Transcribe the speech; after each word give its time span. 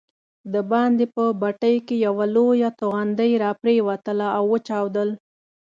دباندې 0.53 1.05
په 1.15 1.23
بټۍ 1.41 1.75
کې 1.87 1.95
یوه 2.05 2.25
لویه 2.35 2.69
توغندۍ 2.79 3.31
راپرېوتله 3.43 4.27
او 4.37 4.43
وچاودل. 4.53 5.09